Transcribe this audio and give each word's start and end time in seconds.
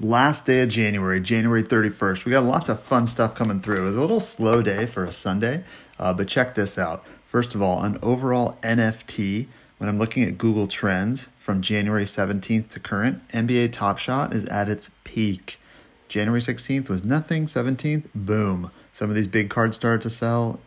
last 0.00 0.46
day 0.46 0.60
of 0.60 0.68
January, 0.68 1.20
January 1.20 1.62
31st. 1.62 2.24
We 2.24 2.32
got 2.32 2.44
lots 2.44 2.68
of 2.68 2.80
fun 2.80 3.06
stuff 3.06 3.34
coming 3.34 3.60
through. 3.60 3.78
It 3.78 3.84
was 3.84 3.96
a 3.96 4.00
little 4.00 4.20
slow 4.20 4.62
day 4.62 4.86
for 4.86 5.04
a 5.04 5.12
Sunday, 5.12 5.64
uh, 5.98 6.14
but 6.14 6.28
check 6.28 6.54
this 6.54 6.78
out. 6.78 7.04
First 7.26 7.54
of 7.54 7.62
all, 7.62 7.82
an 7.82 7.98
overall 8.02 8.56
NFT, 8.62 9.48
when 9.78 9.88
I'm 9.88 9.98
looking 9.98 10.22
at 10.24 10.38
Google 10.38 10.66
Trends 10.66 11.28
from 11.38 11.62
January 11.62 12.04
17th 12.04 12.70
to 12.70 12.80
current, 12.80 13.26
NBA 13.28 13.72
Top 13.72 13.98
Shot 13.98 14.32
is 14.32 14.44
at 14.46 14.68
its 14.68 14.90
peak. 15.04 15.60
January 16.08 16.40
16th 16.40 16.88
was 16.88 17.04
nothing, 17.04 17.46
17th, 17.46 18.04
boom. 18.14 18.70
Some 18.92 19.10
of 19.10 19.16
these 19.16 19.26
big 19.26 19.50
cards 19.50 19.76
started 19.76 20.02
to 20.02 20.10
sell. 20.10 20.60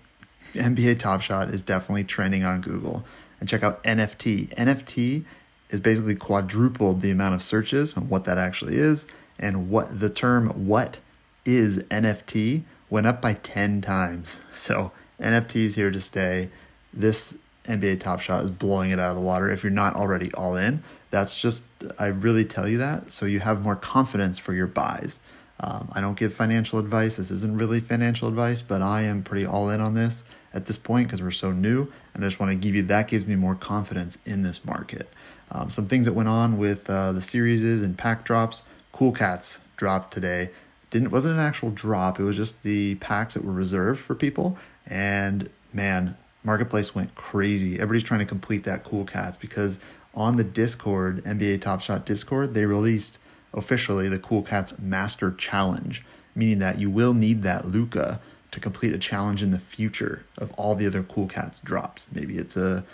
NBA 0.53 0.99
Top 0.99 1.21
Shot 1.21 1.49
is 1.49 1.61
definitely 1.61 2.03
trending 2.03 2.43
on 2.43 2.61
Google. 2.61 3.03
And 3.39 3.49
check 3.49 3.63
out 3.63 3.83
NFT. 3.83 4.55
NFT 4.55 5.23
is 5.71 5.79
basically 5.79 6.15
quadrupled 6.15 7.01
the 7.01 7.09
amount 7.09 7.33
of 7.33 7.41
searches 7.41 7.95
on 7.95 8.07
what 8.07 8.25
that 8.25 8.37
actually 8.37 8.77
is 8.77 9.05
and 9.41 9.69
what 9.69 9.99
the 9.99 10.09
term 10.09 10.67
what 10.67 10.99
is 11.45 11.79
NFT 11.79 12.63
went 12.89 13.07
up 13.07 13.21
by 13.21 13.33
10 13.33 13.81
times. 13.81 14.39
So 14.51 14.91
NFT 15.19 15.65
is 15.65 15.75
here 15.75 15.91
to 15.91 15.99
stay. 15.99 16.49
This 16.93 17.37
NBA 17.67 17.99
Top 17.99 18.19
Shot 18.19 18.43
is 18.43 18.49
blowing 18.49 18.91
it 18.91 18.99
out 18.99 19.09
of 19.11 19.15
the 19.15 19.21
water. 19.21 19.49
If 19.49 19.63
you're 19.63 19.71
not 19.71 19.95
already 19.95 20.31
all 20.33 20.55
in, 20.55 20.83
that's 21.09 21.39
just, 21.39 21.63
I 21.97 22.07
really 22.07 22.45
tell 22.45 22.67
you 22.67 22.79
that 22.79 23.11
so 23.11 23.25
you 23.25 23.39
have 23.39 23.61
more 23.61 23.75
confidence 23.75 24.39
for 24.39 24.53
your 24.53 24.67
buys. 24.67 25.19
Um, 25.59 25.91
I 25.93 26.01
don't 26.01 26.17
give 26.17 26.33
financial 26.33 26.79
advice. 26.79 27.17
This 27.17 27.29
isn't 27.29 27.55
really 27.55 27.79
financial 27.81 28.27
advice, 28.27 28.61
but 28.61 28.81
I 28.81 29.03
am 29.03 29.21
pretty 29.21 29.45
all 29.45 29.69
in 29.69 29.79
on 29.79 29.93
this 29.93 30.23
at 30.53 30.65
this 30.65 30.77
point 30.77 31.07
because 31.07 31.21
we're 31.21 31.31
so 31.31 31.51
new. 31.51 31.91
And 32.13 32.23
I 32.23 32.27
just 32.27 32.39
want 32.39 32.51
to 32.51 32.55
give 32.55 32.75
you 32.75 32.83
that 32.83 33.07
gives 33.07 33.27
me 33.27 33.35
more 33.35 33.55
confidence 33.55 34.17
in 34.25 34.41
this 34.41 34.65
market. 34.65 35.07
Um, 35.51 35.69
some 35.69 35.85
things 35.85 36.05
that 36.07 36.13
went 36.13 36.29
on 36.29 36.57
with 36.57 36.89
uh, 36.89 37.11
the 37.11 37.21
series 37.21 37.61
and 37.63 37.97
pack 37.97 38.23
drops. 38.23 38.63
Cool 39.01 39.13
Cats 39.13 39.57
dropped 39.77 40.13
today. 40.13 40.51
Didn't 40.91 41.09
wasn't 41.09 41.33
an 41.33 41.39
actual 41.39 41.71
drop. 41.71 42.19
It 42.19 42.23
was 42.23 42.35
just 42.35 42.61
the 42.61 42.93
packs 42.95 43.33
that 43.33 43.43
were 43.43 43.51
reserved 43.51 43.99
for 43.99 44.13
people. 44.13 44.59
And 44.85 45.49
man, 45.73 46.15
marketplace 46.43 46.93
went 46.93 47.15
crazy. 47.15 47.79
Everybody's 47.79 48.03
trying 48.03 48.19
to 48.19 48.27
complete 48.27 48.65
that 48.65 48.83
Cool 48.83 49.05
Cats 49.05 49.37
because 49.37 49.79
on 50.13 50.37
the 50.37 50.43
Discord, 50.43 51.23
NBA 51.23 51.61
Top 51.61 51.81
Shot 51.81 52.05
Discord, 52.05 52.53
they 52.53 52.67
released 52.67 53.17
officially 53.55 54.07
the 54.07 54.19
Cool 54.19 54.43
Cats 54.43 54.77
Master 54.77 55.31
Challenge, 55.31 56.05
meaning 56.35 56.59
that 56.59 56.77
you 56.77 56.91
will 56.91 57.15
need 57.15 57.41
that 57.41 57.65
Luka 57.65 58.21
to 58.51 58.59
complete 58.59 58.93
a 58.93 58.99
challenge 58.99 59.41
in 59.41 59.49
the 59.49 59.57
future 59.57 60.23
of 60.37 60.51
all 60.51 60.75
the 60.75 60.85
other 60.85 61.01
Cool 61.01 61.25
Cats 61.25 61.59
drops. 61.61 62.07
Maybe 62.11 62.37
it's 62.37 62.55
a 62.55 62.85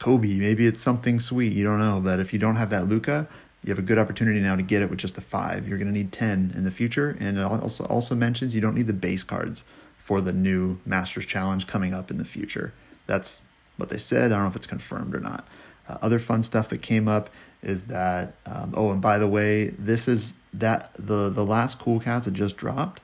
Kobe, 0.00 0.40
maybe 0.40 0.66
it's 0.66 0.82
something 0.82 1.20
sweet, 1.20 1.52
you 1.52 1.62
don't 1.62 1.78
know. 1.78 2.00
But 2.02 2.18
if 2.18 2.32
you 2.32 2.40
don't 2.40 2.56
have 2.56 2.70
that 2.70 2.88
Luka, 2.88 3.28
you 3.64 3.70
have 3.70 3.78
a 3.78 3.82
good 3.82 3.98
opportunity 3.98 4.40
now 4.40 4.56
to 4.56 4.62
get 4.62 4.82
it 4.82 4.90
with 4.90 4.98
just 4.98 5.14
the 5.14 5.20
five. 5.20 5.68
You're 5.68 5.78
going 5.78 5.92
to 5.92 5.96
need 5.96 6.10
10 6.10 6.52
in 6.56 6.64
the 6.64 6.70
future. 6.70 7.16
And 7.20 7.38
it 7.38 7.44
also, 7.44 7.84
also 7.84 8.14
mentions 8.14 8.54
you 8.54 8.60
don't 8.60 8.74
need 8.74 8.88
the 8.88 8.92
base 8.92 9.22
cards 9.22 9.64
for 9.98 10.20
the 10.20 10.32
new 10.32 10.80
Masters 10.84 11.26
Challenge 11.26 11.66
coming 11.66 11.94
up 11.94 12.10
in 12.10 12.18
the 12.18 12.24
future. 12.24 12.72
That's 13.06 13.40
what 13.76 13.88
they 13.88 13.98
said. 13.98 14.32
I 14.32 14.34
don't 14.34 14.44
know 14.44 14.50
if 14.50 14.56
it's 14.56 14.66
confirmed 14.66 15.14
or 15.14 15.20
not. 15.20 15.46
Uh, 15.88 15.98
other 16.02 16.18
fun 16.18 16.42
stuff 16.42 16.68
that 16.70 16.82
came 16.82 17.06
up 17.06 17.30
is 17.62 17.84
that 17.84 18.34
um, 18.46 18.74
oh, 18.76 18.90
and 18.90 19.00
by 19.00 19.18
the 19.18 19.28
way, 19.28 19.68
this 19.78 20.08
is 20.08 20.34
that 20.54 20.90
the 20.98 21.30
the 21.30 21.44
last 21.44 21.78
Cool 21.78 22.00
Cats 22.00 22.26
that 22.26 22.34
just 22.34 22.56
dropped. 22.56 23.00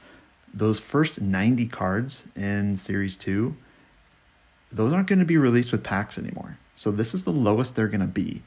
Those 0.53 0.81
first 0.81 1.21
90 1.21 1.67
cards 1.67 2.25
in 2.35 2.77
Series 2.77 3.17
2, 3.17 3.55
those 4.73 4.93
aren't 4.93 5.07
going 5.07 5.19
to 5.19 5.25
be 5.25 5.37
released 5.37 5.71
with 5.71 5.85
packs 5.85 6.19
anymore. 6.19 6.59
So 6.75 6.91
this 6.91 7.15
is 7.15 7.25
the 7.25 7.33
lowest 7.33 7.77
they're 7.77 7.89
going 7.89 8.01
to 8.01 8.07
be 8.07 8.43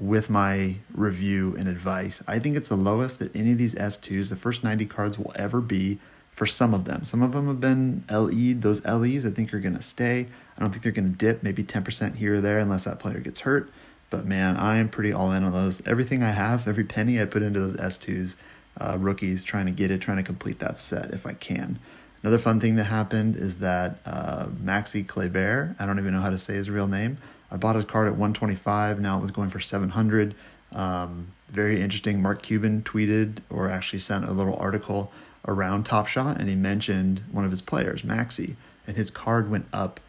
with 0.00 0.30
my 0.30 0.76
review 0.92 1.54
and 1.58 1.68
advice. 1.68 2.22
I 2.26 2.38
think 2.38 2.56
it's 2.56 2.68
the 2.68 2.76
lowest 2.76 3.18
that 3.18 3.34
any 3.34 3.52
of 3.52 3.58
these 3.58 3.74
S2s, 3.74 4.28
the 4.28 4.36
first 4.36 4.62
90 4.62 4.86
cards, 4.86 5.18
will 5.18 5.32
ever 5.34 5.60
be 5.60 5.98
for 6.30 6.46
some 6.46 6.72
of 6.72 6.84
them. 6.84 7.04
Some 7.04 7.22
of 7.22 7.32
them 7.32 7.48
have 7.48 7.60
been 7.60 8.04
LE'd. 8.08 8.62
Those 8.62 8.84
LEs 8.84 9.26
I 9.26 9.30
think 9.30 9.52
are 9.52 9.58
going 9.58 9.76
to 9.76 9.82
stay. 9.82 10.28
I 10.56 10.60
don't 10.60 10.70
think 10.70 10.82
they're 10.82 10.92
going 10.92 11.10
to 11.10 11.18
dip, 11.18 11.42
maybe 11.42 11.64
10% 11.64 12.14
here 12.14 12.34
or 12.34 12.40
there 12.40 12.58
unless 12.58 12.84
that 12.84 13.00
player 13.00 13.18
gets 13.18 13.40
hurt. 13.40 13.70
But 14.10 14.24
man, 14.24 14.56
I 14.56 14.78
am 14.78 14.88
pretty 14.88 15.12
all 15.12 15.32
in 15.32 15.44
on 15.44 15.52
those. 15.52 15.82
Everything 15.84 16.22
I 16.22 16.30
have, 16.30 16.66
every 16.68 16.84
penny 16.84 17.20
I 17.20 17.24
put 17.24 17.42
into 17.42 17.60
those 17.60 17.76
S2s, 17.76 18.36
uh, 18.80 18.96
rookies, 18.98 19.44
trying 19.44 19.66
to 19.66 19.72
get 19.72 19.90
it, 19.90 20.00
trying 20.00 20.18
to 20.18 20.22
complete 20.22 20.60
that 20.60 20.78
set 20.78 21.10
if 21.10 21.26
I 21.26 21.34
can. 21.34 21.78
Another 22.22 22.38
fun 22.38 22.58
thing 22.60 22.76
that 22.76 22.84
happened 22.84 23.36
is 23.36 23.58
that 23.58 23.98
uh, 24.06 24.46
Maxi 24.46 25.06
Kleber, 25.06 25.76
I 25.78 25.86
don't 25.86 25.98
even 25.98 26.12
know 26.12 26.20
how 26.20 26.30
to 26.30 26.38
say 26.38 26.54
his 26.54 26.70
real 26.70 26.88
name, 26.88 27.18
I 27.50 27.56
bought 27.56 27.76
his 27.76 27.84
card 27.84 28.06
at 28.06 28.12
125. 28.12 29.00
Now 29.00 29.18
it 29.18 29.22
was 29.22 29.30
going 29.30 29.50
for 29.50 29.60
700. 29.60 30.34
Um, 30.72 31.28
very 31.48 31.80
interesting. 31.80 32.20
Mark 32.20 32.42
Cuban 32.42 32.82
tweeted 32.82 33.38
or 33.50 33.70
actually 33.70 34.00
sent 34.00 34.26
a 34.26 34.32
little 34.32 34.56
article 34.56 35.10
around 35.46 35.84
Top 35.84 36.06
Shot, 36.06 36.38
and 36.38 36.48
he 36.48 36.54
mentioned 36.54 37.22
one 37.32 37.44
of 37.44 37.50
his 37.50 37.62
players, 37.62 38.02
Maxi, 38.02 38.56
and 38.86 38.96
his 38.96 39.10
card 39.10 39.50
went 39.50 39.66
up 39.72 40.00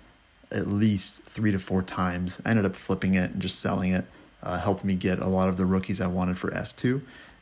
at 0.52 0.68
least 0.68 1.22
three 1.22 1.52
to 1.52 1.60
four 1.60 1.82
times. 1.82 2.42
I 2.46 2.50
ended 2.50 2.66
up 2.66 2.76
flipping 2.76 3.16
it 3.16 3.32
and 3.32 3.42
just 3.42 3.60
selling 3.60 3.94
it. 3.94 4.06
Uh, 4.42 4.58
helped 4.60 4.84
me 4.84 4.96
get 4.96 5.20
a 5.20 5.28
lot 5.28 5.50
of 5.50 5.58
the 5.58 5.66
rookies 5.66 6.02
I 6.02 6.08
wanted 6.08 6.38
for 6.38 6.50
S2. 6.52 7.02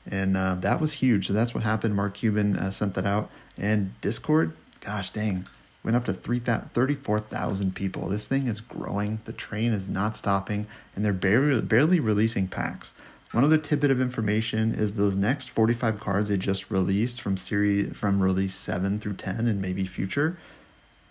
And 0.09 0.35
uh, 0.35 0.55
that 0.61 0.81
was 0.81 0.93
huge. 0.93 1.27
So 1.27 1.33
that's 1.33 1.53
what 1.53 1.63
happened. 1.63 1.95
Mark 1.95 2.15
Cuban 2.15 2.57
uh, 2.57 2.71
sent 2.71 2.95
that 2.95 3.05
out. 3.05 3.29
And 3.57 3.99
Discord, 4.01 4.53
gosh 4.81 5.11
dang, 5.11 5.45
went 5.87 5.95
up 5.95 6.03
to 6.03 6.13
34,000 6.13 7.73
people. 7.73 8.09
This 8.09 8.27
thing 8.27 8.47
is 8.47 8.59
growing. 8.59 9.21
The 9.23 9.31
train 9.31 9.71
is 9.71 9.87
not 9.87 10.17
stopping, 10.17 10.67
and 10.93 11.05
they're 11.05 11.13
barely, 11.13 11.61
barely 11.61 12.01
releasing 12.01 12.49
packs. 12.49 12.91
One 13.31 13.45
other 13.45 13.57
tidbit 13.57 13.89
of 13.89 14.01
information 14.01 14.75
is 14.75 14.95
those 14.95 15.15
next 15.15 15.49
45 15.49 16.01
cards 16.01 16.27
they 16.27 16.35
just 16.35 16.69
released 16.69 17.21
from 17.21 17.37
series 17.37 17.95
from 17.95 18.21
release 18.21 18.53
7 18.53 18.99
through 18.99 19.13
10 19.13 19.47
and 19.47 19.61
maybe 19.61 19.85
future. 19.85 20.37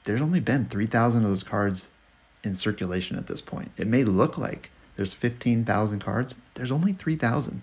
There's 0.05 0.21
only 0.21 0.41
been 0.41 0.67
3,000 0.67 1.23
of 1.23 1.31
those 1.31 1.43
cards 1.43 1.89
in 2.45 2.53
circulation 2.53 3.17
at 3.17 3.29
this 3.29 3.41
point. 3.41 3.71
It 3.79 3.87
may 3.87 4.05
look 4.05 4.37
like 4.37 4.71
there's 4.97 5.15
15,000 5.15 6.01
cards. 6.01 6.35
There's 6.53 6.71
only 6.71 6.93
3,000. 6.93 7.63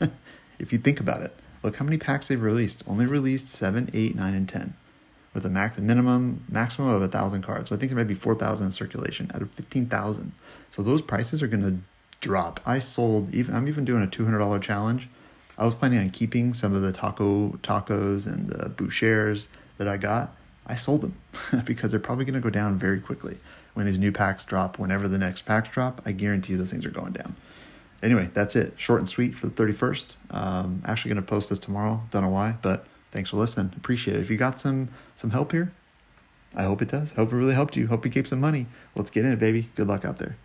if 0.58 0.72
you 0.72 0.78
think 0.78 0.98
about 0.98 1.20
it, 1.20 1.36
look 1.62 1.76
how 1.76 1.84
many 1.84 1.98
packs 1.98 2.28
they've 2.28 2.40
released. 2.40 2.84
Only 2.86 3.04
released 3.04 3.48
7, 3.48 3.90
8, 3.92 4.16
9, 4.16 4.34
and 4.34 4.48
10 4.48 4.74
with 5.38 5.46
a 5.46 5.54
max 5.54 5.78
minimum 5.78 6.44
maximum 6.50 6.88
of 6.88 7.00
a 7.00 7.06
thousand 7.06 7.42
cards. 7.42 7.68
So 7.68 7.76
I 7.76 7.78
think 7.78 7.90
there 7.90 7.96
might 7.96 8.08
be 8.08 8.14
four 8.14 8.34
thousand 8.34 8.66
in 8.66 8.72
circulation 8.72 9.30
out 9.34 9.42
of 9.42 9.50
fifteen 9.52 9.86
thousand. 9.86 10.32
So 10.70 10.82
those 10.82 11.00
prices 11.00 11.42
are 11.42 11.46
going 11.46 11.62
to 11.62 11.78
drop. 12.20 12.58
I 12.66 12.80
sold 12.80 13.32
even. 13.32 13.54
I'm 13.54 13.68
even 13.68 13.84
doing 13.84 14.02
a 14.02 14.06
two 14.08 14.24
hundred 14.24 14.40
dollar 14.40 14.58
challenge. 14.58 15.08
I 15.56 15.64
was 15.64 15.76
planning 15.76 16.00
on 16.00 16.10
keeping 16.10 16.54
some 16.54 16.74
of 16.74 16.82
the 16.82 16.92
Tacko 16.92 17.56
Tackos 17.60 18.26
and 18.26 18.48
the 18.48 18.68
bouchers 18.68 19.46
that 19.78 19.86
I 19.86 19.96
got. 19.96 20.34
I 20.66 20.74
sold 20.74 21.02
them 21.02 21.16
because 21.64 21.92
they're 21.92 22.00
probably 22.00 22.24
going 22.24 22.34
to 22.34 22.40
go 22.40 22.50
down 22.50 22.76
very 22.76 23.00
quickly 23.00 23.36
when 23.74 23.86
these 23.86 23.98
new 23.98 24.10
packs 24.10 24.44
drop. 24.44 24.78
Whenever 24.78 25.06
the 25.06 25.18
next 25.18 25.42
packs 25.42 25.68
drop, 25.68 26.02
I 26.04 26.12
guarantee 26.12 26.56
those 26.56 26.70
things 26.70 26.84
are 26.84 26.90
going 26.90 27.12
down. 27.12 27.36
Anyway, 28.02 28.28
that's 28.34 28.54
it. 28.56 28.74
Short 28.76 29.00
and 29.00 29.08
sweet 29.08 29.34
for 29.36 29.46
the 29.46 29.52
31st. 29.52 30.16
Um, 30.30 30.82
actually 30.84 31.10
going 31.10 31.24
to 31.24 31.28
post 31.28 31.48
this 31.50 31.58
tomorrow. 31.58 32.00
Don't 32.10 32.22
know 32.22 32.28
why, 32.28 32.56
but 32.62 32.86
Thanks 33.10 33.30
for 33.30 33.36
listening. 33.36 33.72
Appreciate 33.76 34.16
it. 34.16 34.20
If 34.20 34.30
you 34.30 34.36
got 34.36 34.60
some 34.60 34.88
some 35.16 35.30
help 35.30 35.52
here, 35.52 35.72
I 36.54 36.64
hope 36.64 36.82
it 36.82 36.88
does. 36.88 37.12
Hope 37.12 37.32
it 37.32 37.36
really 37.36 37.54
helped 37.54 37.76
you. 37.76 37.86
Hope 37.86 38.04
you 38.04 38.10
keep 38.10 38.26
some 38.26 38.40
money. 38.40 38.66
Let's 38.94 39.10
get 39.10 39.24
in 39.24 39.32
it, 39.32 39.38
baby. 39.38 39.68
Good 39.76 39.88
luck 39.88 40.04
out 40.04 40.18
there. 40.18 40.36